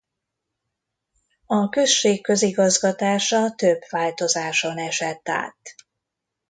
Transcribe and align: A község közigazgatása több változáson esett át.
A 1.45 1.69
község 1.69 2.21
közigazgatása 2.23 3.51
több 3.55 3.81
változáson 3.89 4.77
esett 4.77 5.29
át. 5.29 5.75